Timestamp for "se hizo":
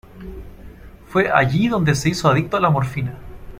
1.93-2.27